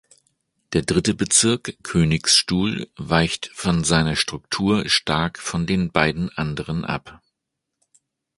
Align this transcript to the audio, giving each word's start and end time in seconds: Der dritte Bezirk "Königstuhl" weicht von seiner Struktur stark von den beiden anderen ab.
Der 0.73 0.81
dritte 0.81 1.13
Bezirk 1.13 1.77
"Königstuhl" 1.83 2.89
weicht 2.97 3.51
von 3.53 3.83
seiner 3.83 4.15
Struktur 4.15 4.89
stark 4.89 5.37
von 5.37 5.67
den 5.67 5.91
beiden 5.91 6.31
anderen 6.31 6.85
ab. 6.85 7.21